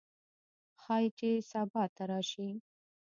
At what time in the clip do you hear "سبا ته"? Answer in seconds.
1.51-2.03